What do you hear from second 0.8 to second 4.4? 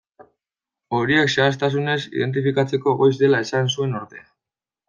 Horiek zehaztasunez identifikatzeko goiz dela esan zuen ordea.